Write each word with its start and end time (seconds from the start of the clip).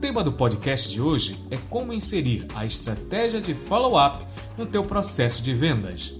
Tema 0.00 0.24
do 0.24 0.32
podcast 0.32 0.88
de 0.88 0.98
hoje 0.98 1.38
é 1.50 1.58
como 1.68 1.92
inserir 1.92 2.46
a 2.54 2.64
estratégia 2.64 3.38
de 3.38 3.52
follow-up 3.52 4.24
no 4.56 4.64
teu 4.64 4.82
processo 4.82 5.42
de 5.42 5.52
vendas. 5.52 6.14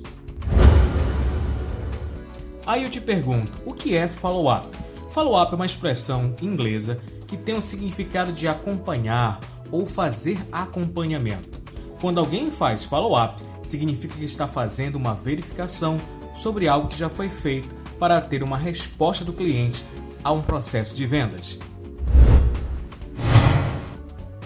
Aí 2.67 2.85
eu 2.85 2.91
te 2.91 3.01
pergunto, 3.01 3.51
o 3.65 3.73
que 3.73 3.97
é 3.97 4.07
follow-up? 4.07 4.69
Follow-up 5.13 5.53
é 5.55 5.57
uma 5.57 5.65
expressão 5.65 6.37
inglesa 6.43 7.01
que 7.27 7.39
tem 7.39 7.57
o 7.57 7.63
significado 7.63 8.33
de 8.33 8.47
acompanhar 8.47 9.41
ou 9.73 9.87
fazer 9.87 10.39
acompanhamento. 10.53 11.59
Quando 12.03 12.21
alguém 12.21 12.51
faz 12.51 12.85
follow-up, 12.85 13.43
significa 13.63 14.15
que 14.15 14.25
está 14.27 14.47
fazendo 14.47 14.97
uma 14.97 15.15
verificação 15.15 15.97
sobre 16.37 16.69
algo 16.69 16.89
que 16.89 16.99
já 16.99 17.09
foi 17.09 17.31
feito 17.31 17.75
para 17.99 18.21
ter 18.21 18.43
uma 18.43 18.59
resposta 18.59 19.25
do 19.25 19.33
cliente 19.33 19.83
a 20.23 20.31
um 20.33 20.43
processo 20.43 20.95
de 20.95 21.07
vendas. 21.07 21.59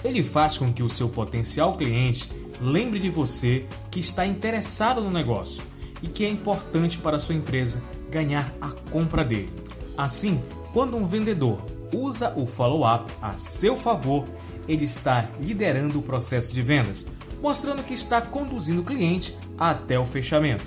Ele 0.05 0.23
faz 0.23 0.59
com 0.59 0.71
que 0.71 0.83
o 0.83 0.89
seu 0.91 1.09
potencial 1.09 1.77
cliente 1.77 2.31
lembre 2.61 2.99
de 3.01 3.09
você 3.09 3.67
que 3.91 3.99
está 3.99 4.27
interessado 4.27 5.01
no 5.01 5.11
negócio 5.11 5.63
e 6.03 6.07
que 6.07 6.27
é 6.27 6.29
importante 6.29 6.99
para 6.99 7.17
a 7.17 7.21
sua 7.21 7.35
empresa 7.35 7.83
ganhar 8.11 8.55
a 8.61 8.69
compra 8.91 9.25
dele. 9.25 9.51
Assim, 9.97 10.43
quando 10.75 10.97
um 10.97 11.07
vendedor 11.07 11.65
usa 11.93 12.35
o 12.37 12.47
follow-up 12.47 13.11
a 13.23 13.37
seu 13.39 13.77
favor, 13.77 14.27
ele 14.69 14.85
está 14.85 15.29
liderando 15.41 15.99
o 15.99 16.03
processo 16.03 16.53
de 16.53 16.61
vendas, 16.61 17.07
mostrando 17.41 17.83
que 17.83 17.95
está 17.95 18.21
conduzindo 18.21 18.83
o 18.83 18.85
cliente 18.85 19.37
até 19.57 19.99
o 19.99 20.05
fechamento. 20.05 20.65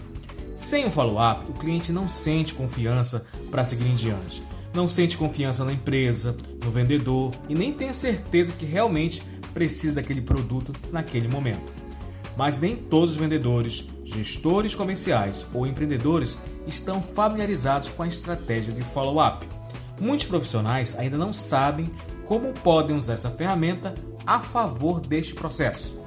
Sem 0.56 0.86
o 0.86 0.92
follow-up, 0.92 1.52
o 1.52 1.54
cliente 1.54 1.92
não 1.92 2.10
sente 2.10 2.56
confiança 2.56 3.26
para 3.52 3.64
seguir 3.64 3.88
em 3.88 3.96
diante, 3.96 4.42
não 4.74 4.88
sente 4.88 5.18
confiança 5.18 5.64
na 5.64 5.74
empresa, 5.74 6.36
no 6.64 6.72
vendedor 6.72 7.34
e 7.50 7.56
nem 7.56 7.74
tem 7.74 7.92
certeza 7.94 8.54
que 8.54 8.66
realmente 8.66 9.22
precisa 9.54 9.96
daquele 9.96 10.22
produto 10.22 10.72
naquele 10.92 11.28
momento. 11.28 11.74
Mas 12.36 12.58
nem 12.58 12.76
todos 12.76 13.12
os 13.12 13.18
vendedores, 13.18 13.90
gestores 14.04 14.76
comerciais 14.76 15.46
ou 15.54 15.66
empreendedores 15.66 16.38
estão 16.68 17.02
familiarizados 17.02 17.90
com 17.90 18.04
a 18.04 18.08
estratégia 18.08 18.72
de 18.72 18.82
follow-up. 18.82 19.48
Muitos 20.00 20.28
profissionais 20.28 20.96
ainda 21.00 21.18
não 21.18 21.34
sabem 21.34 21.90
como 22.26 22.54
podem 22.54 22.96
usar 22.96 23.14
essa 23.14 23.32
ferramenta 23.32 23.96
a 24.26 24.40
favor 24.40 25.00
deste 25.00 25.34
processo. 25.34 25.98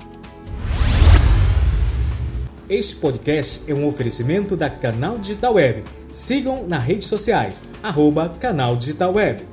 Este 2.68 2.94
podcast 2.94 3.68
é 3.68 3.74
um 3.74 3.84
oferecimento 3.84 4.56
da 4.56 4.70
Canal 4.70 5.18
Digital 5.18 5.54
Web. 5.54 5.82
Sigam 6.12 6.66
nas 6.66 6.82
redes 6.82 7.06
sociais, 7.06 7.62
arroba 7.82 8.28
Canal 8.40 8.76
Digital 8.76 9.14
Web. 9.14 9.46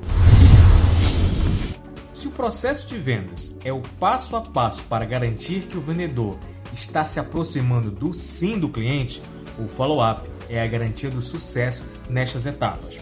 Se 2.12 2.26
o 2.26 2.32
processo 2.32 2.88
de 2.88 2.96
vendas 2.96 3.56
é 3.64 3.72
o 3.72 3.80
passo 4.00 4.34
a 4.34 4.40
passo 4.40 4.82
para 4.84 5.04
garantir 5.04 5.60
que 5.62 5.78
o 5.78 5.80
vendedor 5.80 6.36
está 6.74 7.04
se 7.04 7.20
aproximando 7.20 7.92
do 7.92 8.12
sim 8.12 8.58
do 8.58 8.68
cliente, 8.68 9.22
o 9.56 9.68
follow-up 9.68 10.28
é 10.48 10.60
a 10.60 10.66
garantia 10.66 11.08
do 11.08 11.22
sucesso 11.22 11.84
nestas 12.10 12.44
etapas. 12.44 12.98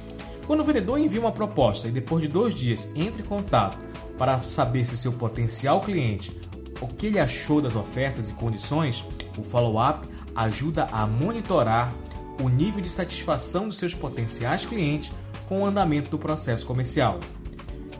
Quando 0.46 0.60
o 0.60 0.64
vendedor 0.64 0.98
envia 0.98 1.20
uma 1.20 1.32
proposta 1.32 1.88
e 1.88 1.90
depois 1.90 2.22
de 2.22 2.28
dois 2.28 2.54
dias 2.54 2.90
entra 2.94 3.22
em 3.22 3.24
contato 3.24 3.78
para 4.18 4.40
saber 4.42 4.84
se 4.84 4.98
seu 4.98 5.12
potencial 5.12 5.80
cliente 5.80 6.38
o 6.80 6.86
que 6.86 7.06
ele 7.06 7.18
achou 7.18 7.62
das 7.62 7.74
ofertas 7.74 8.28
e 8.28 8.34
condições, 8.34 9.02
o 9.38 9.42
follow-up 9.42 10.06
ajuda 10.34 10.86
a 10.92 11.06
monitorar 11.06 11.90
o 12.40 12.48
nível 12.48 12.80
de 12.80 12.90
satisfação 12.90 13.68
dos 13.68 13.78
seus 13.78 13.94
potenciais 13.94 14.64
clientes 14.64 15.12
com 15.48 15.60
o 15.60 15.66
andamento 15.66 16.10
do 16.10 16.18
processo 16.18 16.66
comercial. 16.66 17.20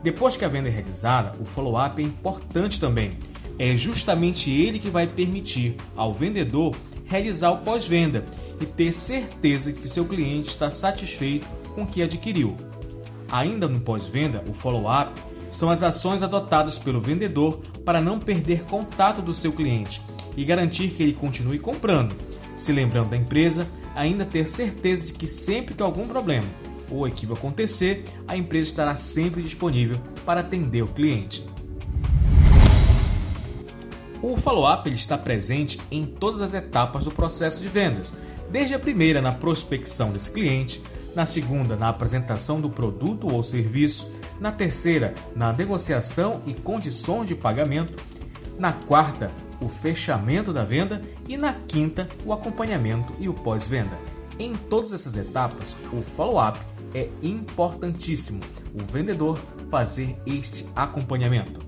Depois 0.03 0.37
que 0.37 0.45
a 0.45 0.47
venda 0.47 0.67
é 0.67 0.71
realizada, 0.71 1.37
o 1.39 1.45
follow-up 1.45 2.01
é 2.01 2.05
importante 2.05 2.79
também. 2.79 3.17
É 3.57 3.75
justamente 3.75 4.51
ele 4.51 4.79
que 4.79 4.89
vai 4.89 5.07
permitir 5.07 5.75
ao 5.95 6.13
vendedor 6.13 6.75
realizar 7.05 7.51
o 7.51 7.59
pós-venda 7.59 8.23
e 8.59 8.65
ter 8.65 8.93
certeza 8.93 9.71
de 9.71 9.79
que 9.79 9.89
seu 9.89 10.05
cliente 10.05 10.49
está 10.49 10.69
satisfeito 10.69 11.47
com 11.73 11.83
o 11.83 11.87
que 11.87 12.01
adquiriu. 12.01 12.55
Ainda 13.31 13.67
no 13.67 13.79
pós-venda, 13.79 14.43
o 14.47 14.53
follow-up 14.53 15.11
são 15.51 15.69
as 15.69 15.83
ações 15.83 16.21
adotadas 16.21 16.77
pelo 16.77 17.01
vendedor 17.01 17.59
para 17.83 18.01
não 18.01 18.19
perder 18.19 18.63
contato 18.63 19.21
do 19.21 19.33
seu 19.33 19.51
cliente 19.51 20.01
e 20.35 20.45
garantir 20.45 20.89
que 20.89 21.01
ele 21.01 21.13
continue 21.13 21.57
comprando, 21.57 22.15
se 22.55 22.71
lembrando 22.71 23.09
da 23.09 23.17
empresa, 23.17 23.67
ainda 23.97 24.23
ter 24.23 24.47
certeza 24.47 25.07
de 25.07 25.13
que 25.13 25.27
sempre 25.27 25.73
que 25.73 25.81
algum 25.81 26.07
problema 26.07 26.45
ou 26.89 27.07
equívoco 27.07 27.39
acontecer, 27.39 28.05
a 28.27 28.37
empresa 28.37 28.69
estará 28.69 28.95
sempre 28.95 29.41
disponível 29.41 29.99
para 30.25 30.39
atender 30.39 30.83
o 30.83 30.87
cliente. 30.87 31.43
O 34.21 34.37
follow-up 34.37 34.89
está 34.89 35.17
presente 35.17 35.79
em 35.91 36.05
todas 36.05 36.41
as 36.41 36.53
etapas 36.53 37.05
do 37.05 37.11
processo 37.11 37.61
de 37.61 37.67
vendas, 37.67 38.13
desde 38.49 38.73
a 38.73 38.79
primeira 38.79 39.21
na 39.21 39.31
prospecção 39.31 40.11
desse 40.11 40.31
cliente, 40.31 40.81
na 41.15 41.25
segunda, 41.25 41.75
na 41.75 41.89
apresentação 41.89 42.61
do 42.61 42.69
produto 42.69 43.27
ou 43.33 43.43
serviço, 43.43 44.11
na 44.39 44.51
terceira, 44.51 45.13
na 45.35 45.51
negociação 45.51 46.41
e 46.45 46.53
condições 46.53 47.27
de 47.27 47.35
pagamento, 47.35 48.01
na 48.57 48.71
quarta, 48.71 49.29
o 49.61 49.67
fechamento 49.67 50.53
da 50.53 50.63
venda 50.63 51.01
e 51.27 51.37
na 51.37 51.53
quinta, 51.53 52.07
o 52.25 52.33
acompanhamento 52.33 53.11
e 53.19 53.27
o 53.27 53.33
pós-venda. 53.33 53.97
Em 54.39 54.55
todas 54.55 54.93
essas 54.93 55.15
etapas, 55.15 55.75
o 55.91 56.01
follow-up 56.01 56.59
é 56.93 57.09
importantíssimo 57.23 58.39
o 58.73 58.83
vendedor 58.83 59.39
fazer 59.69 60.17
este 60.25 60.65
acompanhamento. 60.75 61.65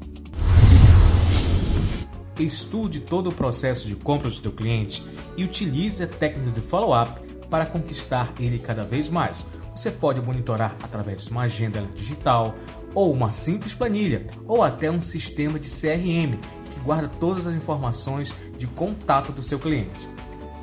Estude 2.39 3.01
todo 3.01 3.29
o 3.29 3.33
processo 3.33 3.87
de 3.87 3.95
compra 3.95 4.29
do 4.29 4.35
seu 4.35 4.51
cliente 4.51 5.03
e 5.35 5.43
utilize 5.43 6.01
a 6.01 6.07
técnica 6.07 6.51
de 6.51 6.61
follow-up 6.61 7.19
para 7.49 7.65
conquistar 7.65 8.31
ele 8.39 8.59
cada 8.59 8.83
vez 8.83 9.09
mais. 9.09 9.45
Você 9.75 9.91
pode 9.91 10.21
monitorar 10.21 10.75
através 10.83 11.25
de 11.25 11.31
uma 11.31 11.43
agenda 11.43 11.81
digital, 11.95 12.55
ou 12.99 13.13
uma 13.13 13.31
simples 13.31 13.73
planilha, 13.73 14.27
ou 14.45 14.61
até 14.61 14.91
um 14.91 14.99
sistema 14.99 15.57
de 15.57 15.69
CRM 15.69 16.37
que 16.69 16.81
guarda 16.81 17.07
todas 17.07 17.47
as 17.47 17.53
informações 17.53 18.35
de 18.57 18.67
contato 18.67 19.31
do 19.31 19.41
seu 19.41 19.57
cliente. 19.57 20.09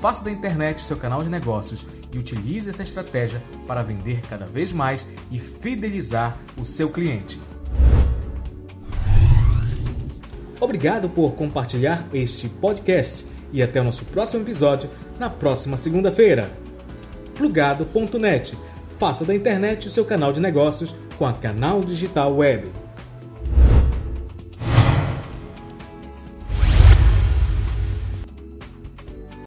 Faça 0.02 0.22
da 0.22 0.30
internet 0.30 0.76
o 0.76 0.84
seu 0.84 0.98
canal 0.98 1.22
de 1.22 1.30
negócios 1.30 1.86
e 2.12 2.18
utilize 2.18 2.68
essa 2.68 2.82
estratégia 2.82 3.42
para 3.66 3.82
vender 3.82 4.20
cada 4.28 4.44
vez 4.44 4.70
mais 4.70 5.06
e 5.30 5.38
fidelizar 5.38 6.36
o 6.58 6.64
seu 6.66 6.90
cliente. 6.90 7.40
Obrigado 10.60 11.08
por 11.08 11.36
compartilhar 11.36 12.06
este 12.12 12.50
podcast 12.50 13.26
e 13.50 13.62
até 13.62 13.80
o 13.80 13.84
nosso 13.84 14.04
próximo 14.04 14.42
episódio 14.42 14.90
na 15.18 15.30
próxima 15.30 15.78
segunda-feira 15.78 16.50
plugado.net. 17.34 18.58
Faça 18.98 19.24
da 19.24 19.34
internet 19.34 19.88
o 19.88 19.90
seu 19.90 20.04
canal 20.04 20.34
de 20.34 20.40
negócios 20.40 20.94
com 21.18 21.26
a 21.26 21.32
Canal 21.32 21.82
Digital 21.82 22.32
Web. 22.36 22.85